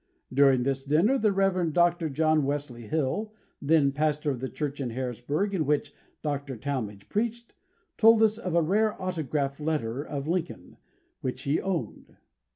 During 0.33 0.63
this 0.63 0.83
dinner, 0.83 1.19
the 1.19 1.31
Rev. 1.31 1.73
Dr. 1.73 2.09
John 2.09 2.43
Wesley 2.43 2.87
Hill, 2.87 3.31
then 3.61 3.91
pastor 3.91 4.31
of 4.31 4.39
the 4.39 4.49
church 4.49 4.81
in 4.81 4.89
Harrisburg 4.89 5.53
in 5.53 5.63
which 5.67 5.93
Dr. 6.23 6.57
Talmage 6.57 7.07
preached, 7.07 7.53
told 7.97 8.23
us 8.23 8.39
of 8.39 8.55
a 8.55 8.63
rare 8.63 8.99
autograph 8.99 9.59
letter 9.59 10.01
of 10.01 10.27
Lincoln, 10.27 10.77
which 11.19 11.43
he 11.43 11.61
owned. 11.61 12.17